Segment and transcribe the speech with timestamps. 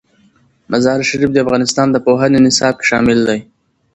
[0.71, 3.39] مزارشریف د افغانستان د پوهنې نصاب کې شامل دي.